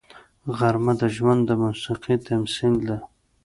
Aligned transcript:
غرمه 0.57 0.93
د 1.01 1.03
ژوند 1.15 1.41
د 1.47 1.51
موسیقۍ 1.61 2.15
تمثیل 2.27 2.75
ده 2.87 2.97